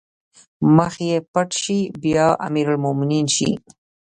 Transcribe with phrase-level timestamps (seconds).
[0.75, 3.51] مخ يې پټ شي بيا امرالمومنين شي